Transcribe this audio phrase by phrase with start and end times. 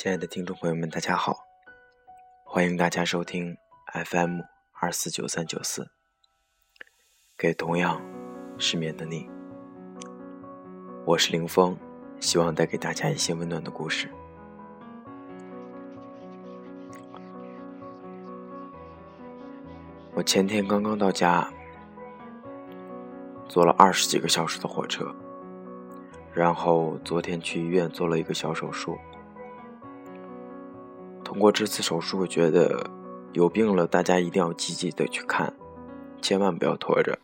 [0.00, 1.36] 亲爱的听众朋友们，大家好，
[2.44, 3.56] 欢迎大家收听
[4.04, 4.42] FM
[4.80, 5.90] 二四九三九四，
[7.36, 8.00] 给同样
[8.58, 9.28] 失眠的你，
[11.04, 11.76] 我是林峰，
[12.20, 14.08] 希望带给大家一些温暖的故事。
[20.14, 21.52] 我前天刚刚到家，
[23.48, 25.12] 坐了二十几个小时的火车，
[26.32, 28.96] 然后昨天去医院做了一个小手术。
[31.28, 32.90] 通过这次手术，我觉得
[33.34, 35.52] 有病了，大家一定要积极的去看，
[36.22, 37.18] 千万不要拖着。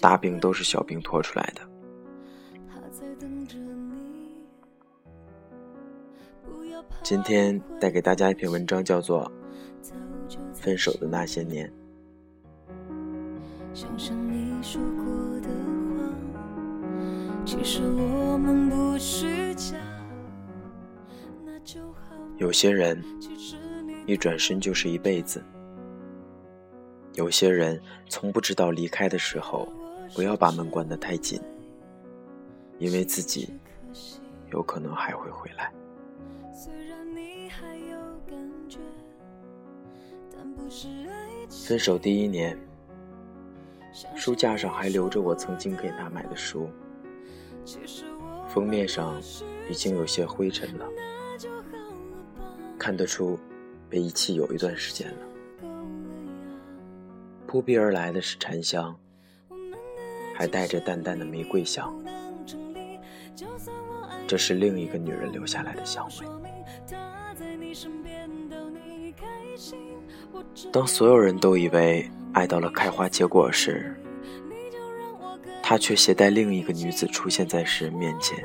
[0.00, 1.62] 大病都是小病拖出来的。
[7.02, 9.28] 今天带给大家一篇文章，叫做
[10.54, 11.68] 《分手的那些年》。
[17.44, 19.52] 其实我们不是
[22.38, 23.02] 有些人
[24.06, 25.42] 一转身就是一辈子，
[27.14, 29.68] 有些人从不知道离开的时候，
[30.14, 31.40] 不要把门关得太紧，
[32.78, 33.52] 因为自己
[34.52, 35.72] 有可能还会回来。
[41.66, 42.56] 分手第一年，
[44.14, 46.70] 书架上还留着我曾经给他买的书，
[48.48, 49.20] 封面上
[49.68, 50.86] 已经有些灰尘了。
[52.78, 53.38] 看得出，
[53.90, 55.18] 被遗弃有一段时间了。
[57.46, 58.94] 扑鼻而来的是禅香，
[60.34, 61.92] 还带着淡淡的玫瑰香。
[64.26, 66.26] 这是另一个女人留下来的香味。
[70.70, 73.94] 当所有人都以为爱到了开花结果时，
[75.62, 78.38] 他却携带另一个女子出现在世人面前。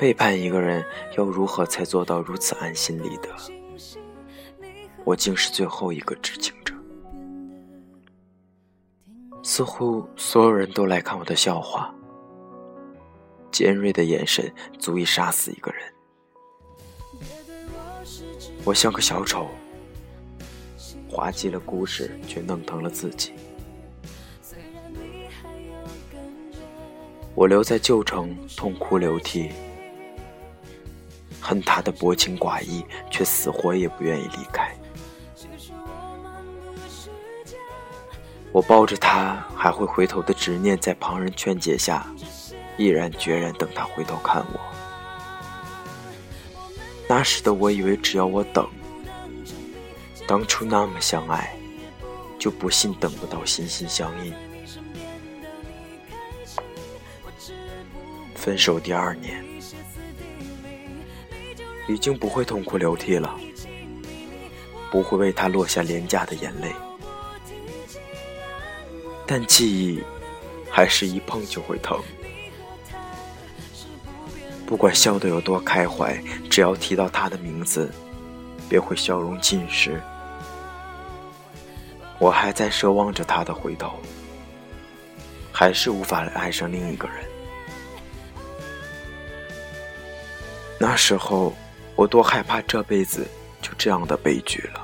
[0.00, 0.82] 背叛一个人
[1.18, 3.28] 要如何才做到如此安心理得？
[5.04, 6.74] 我竟是最后一个知情者。
[9.42, 11.94] 似乎所有人都来看我的笑话。
[13.52, 15.82] 尖锐的眼神足以杀死一个人。
[18.64, 19.48] 我像个小丑，
[21.10, 23.34] 滑稽了故事，却弄疼了自己。
[27.34, 29.50] 我留在旧城，痛哭流涕。
[31.50, 34.72] 恨他的薄情寡义，却死活也不愿意离开。
[38.52, 42.06] 我抱着他还会回头的执念，在旁人劝解下，
[42.76, 44.60] 毅然决然等他回头看我。
[47.08, 48.64] 那时的我以为只要我等，
[50.28, 51.52] 当初那么相爱，
[52.38, 54.32] 就不信等不到心心相印。
[58.36, 59.49] 分手第二年。
[61.90, 63.36] 已经不会痛哭流涕了，
[64.92, 66.72] 不会为他落下廉价的眼泪，
[69.26, 70.00] 但记忆
[70.70, 72.00] 还是一碰就会疼。
[74.64, 76.16] 不管笑得有多开怀，
[76.48, 77.90] 只要提到他的名字，
[78.68, 80.00] 便会笑容尽失。
[82.20, 83.98] 我还在奢望着他的回头，
[85.50, 87.16] 还是无法爱上另一个人。
[90.78, 91.52] 那时候。
[92.00, 93.26] 我多害怕这辈子
[93.60, 94.80] 就这样的悲剧了。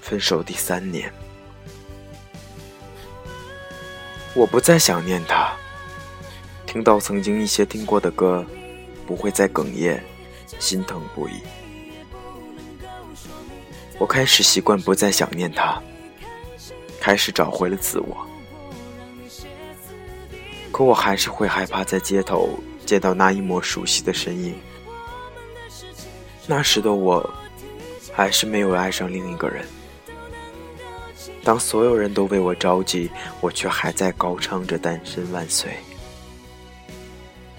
[0.00, 1.12] 分手第三年，
[4.34, 5.54] 我不再想念他，
[6.66, 8.44] 听到曾经一些听过的歌，
[9.06, 10.02] 不会再哽咽，
[10.58, 11.34] 心疼不已。
[13.96, 15.80] 我开始习惯不再想念他，
[17.00, 18.26] 开始找回了自我，
[20.72, 22.58] 可我还是会害怕在街头。
[22.84, 24.54] 见到那一抹熟悉的身影，
[26.46, 27.28] 那时的我，
[28.12, 29.64] 还是没有爱上另一个人。
[31.42, 33.10] 当所有人都为我着急，
[33.40, 35.76] 我却还在高唱着“单身万岁”。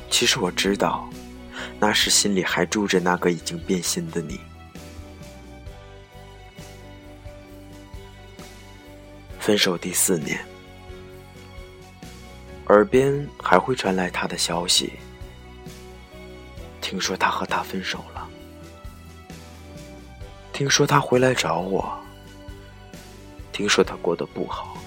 [0.10, 1.08] 其实我知道，
[1.80, 4.40] 那时心里还住着那个已经变心的你。
[9.40, 10.40] 分手第四年，
[12.68, 14.94] 耳边还会传来他的消息。
[16.96, 18.26] 听说他和他分手了，
[20.54, 21.94] 听说他回来找我，
[23.52, 24.78] 听说他过得不好，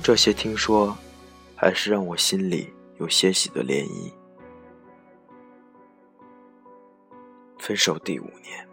[0.00, 0.96] 这些听说，
[1.56, 4.12] 还是让我心里有些许的涟漪。
[7.58, 8.68] 分手第五年，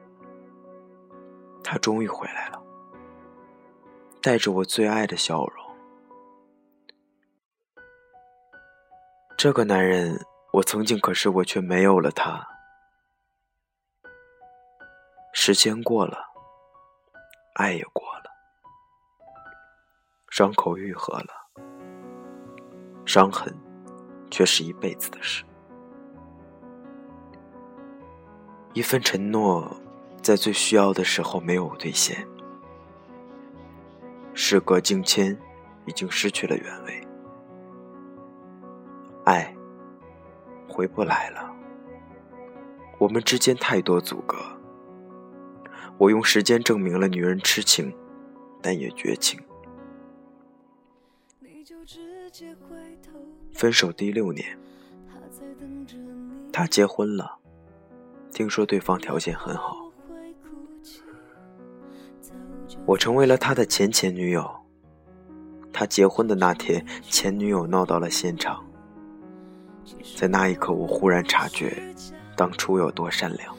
[1.63, 2.61] 他终于回来了，
[4.21, 5.65] 带着我最爱的笑容。
[9.35, 12.47] 这个男人，我曾经，可是我却没有了他。
[15.31, 16.17] 时间过了，
[17.55, 18.23] 爱也过了，
[20.29, 21.27] 伤口愈合了，
[23.05, 23.55] 伤痕
[24.31, 25.45] 却是一辈子的事。
[28.73, 29.79] 一份承诺，
[30.21, 32.27] 在最需要的时候没有兑现，
[34.33, 35.39] 时隔境迁，
[35.85, 37.07] 已经失去了原味。
[39.25, 39.55] 爱
[40.79, 41.53] 回不来了，
[42.99, 44.37] 我们之间太多阻隔。
[45.97, 47.93] 我用时间证明了女人痴情，
[48.61, 49.37] 但也绝情。
[53.51, 54.57] 分手第六年，
[56.53, 57.39] 他结婚了，
[58.31, 59.91] 听说对方条件很好。
[62.85, 64.49] 我成为了他的前前女友。
[65.73, 68.68] 他结婚的那天，前女友闹到了现场。
[70.15, 71.81] 在那一刻，我忽然察觉，
[72.35, 73.55] 当初有多善良。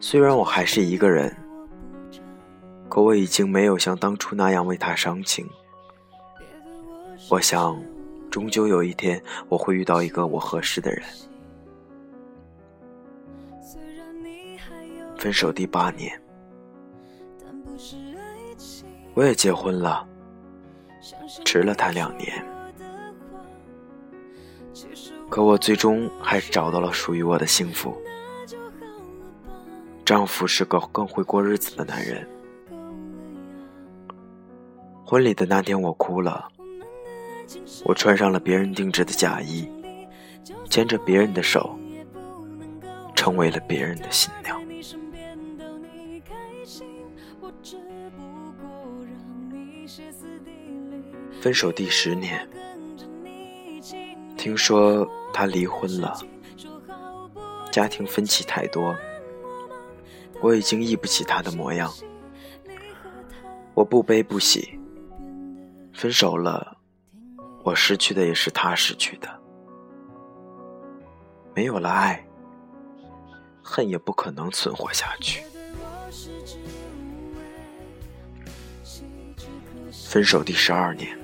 [0.00, 1.34] 虽然我还是一个人，
[2.88, 5.48] 可我已经没有像当初那样为他伤情。
[7.30, 7.80] 我想，
[8.30, 11.02] 终究有一天我会遇到一个我合适的人。
[15.16, 16.18] 分手第八年，
[19.14, 20.06] 我也结婚了，
[21.44, 22.32] 迟了他两年。
[25.28, 27.96] 可我最终还是找到了属于我的幸福。
[30.04, 32.26] 丈夫是个更会过日子的男人。
[35.04, 36.48] 婚礼的那天，我哭了。
[37.84, 39.70] 我穿上了别人定制的嫁衣，
[40.68, 41.78] 牵着别人的手，
[43.14, 44.58] 成为了别人的新娘。
[51.40, 52.48] 分手第十年。
[54.38, 56.16] 听说他离婚了，
[57.72, 58.96] 家庭分歧太多，
[60.40, 61.92] 我已经忆不起他的模样。
[63.74, 64.78] 我不悲不喜，
[65.92, 66.78] 分手了，
[67.64, 69.28] 我失去的也是他失去的。
[71.52, 72.24] 没有了爱，
[73.60, 75.42] 恨也不可能存活下去。
[80.08, 81.18] 分手第十二年。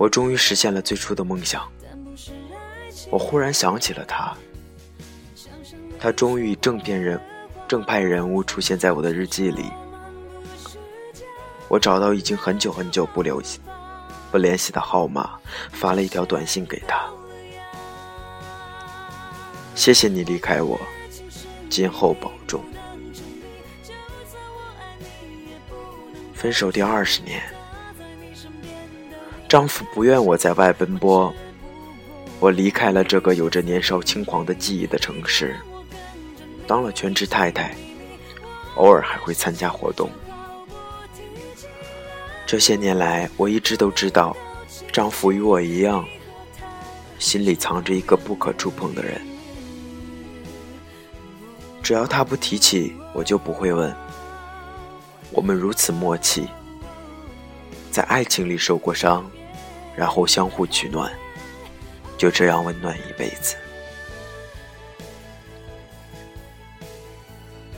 [0.00, 1.62] 我终于实现了最初的梦想。
[3.10, 4.34] 我忽然想起了他，
[5.98, 7.20] 他终于以正片人、
[7.68, 9.66] 正派人物出现在我的日记里。
[11.68, 13.42] 我找到已经很久很久不留、
[14.30, 15.38] 不联系的号码，
[15.70, 17.06] 发了一条短信给他
[19.76, 20.80] ：“谢谢你离开我，
[21.68, 22.64] 今后保重。”
[26.32, 27.42] 分手第二十年。
[29.50, 31.34] 丈夫不愿我在外奔波，
[32.38, 35.56] 我离开了这个有着年少轻狂的记忆的城市，
[36.68, 37.74] 当了全职太太，
[38.76, 40.08] 偶尔还会参加活动。
[42.46, 44.36] 这些年来，我一直都知道，
[44.92, 46.06] 丈夫与我一样，
[47.18, 49.20] 心里藏着一个不可触碰的人。
[51.82, 53.92] 只要他不提起，我就不会问。
[55.32, 56.46] 我们如此默契，
[57.90, 59.28] 在爱情里受过伤。
[60.00, 61.12] 然后相互取暖，
[62.16, 63.54] 就这样温暖一辈子。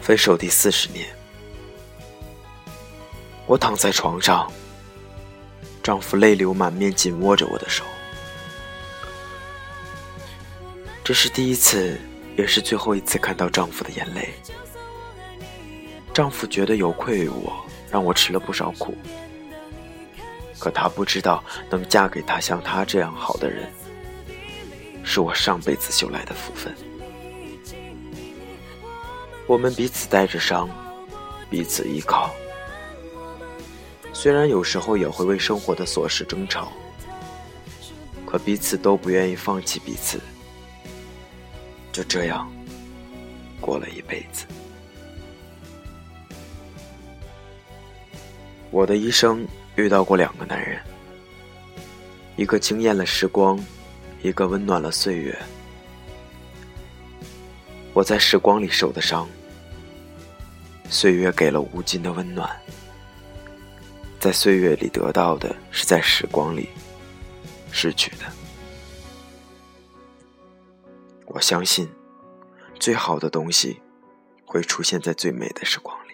[0.01, 1.09] 分手第四十年，
[3.45, 4.49] 我躺在床上，
[5.83, 7.83] 丈夫泪流满面，紧握着我的手。
[11.03, 11.99] 这是第一次，
[12.37, 14.33] 也是最后一次看到丈夫的眼泪。
[16.15, 17.53] 丈夫觉得有愧于我，
[17.91, 18.97] 让我吃了不少苦。
[20.63, 23.69] 可他不知道，能嫁给他像他这样好的人，
[25.03, 26.73] 是我上辈子修来的福分。
[29.49, 30.71] 我们彼此带着伤，
[31.51, 32.31] 彼此依靠。
[34.13, 36.71] 虽然有时候也会为生活的琐事争吵，
[38.25, 40.21] 可彼此都不愿意放弃彼此。
[41.91, 42.49] 就这样，
[43.61, 44.47] 过了一辈子。
[48.71, 49.45] 我的一生。
[49.77, 50.81] 遇到过两个男人，
[52.37, 53.59] 一个惊艳了时光，
[54.23, 55.37] 一个温暖了岁月。
[57.95, 59.29] 我在时光里受的伤，
[60.89, 62.49] 岁月给了无尽的温暖。
[64.21, 66.69] 在岁月里得到的，是在时光里
[67.71, 68.25] 失去的。
[71.27, 71.89] 我相信，
[72.79, 73.81] 最好的东西
[74.45, 76.12] 会出现在最美的时光里。